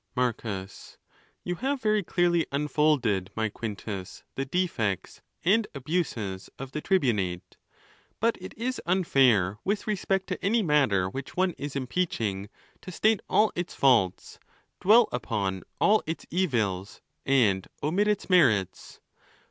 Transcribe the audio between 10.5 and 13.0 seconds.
matter which one is impeaching, to